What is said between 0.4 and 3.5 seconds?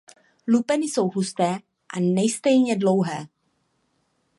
Lupeny jsou husté a nestejně dlouhé.